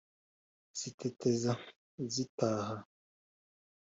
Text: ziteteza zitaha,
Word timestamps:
ziteteza 0.79 1.51
zitaha, 2.13 2.75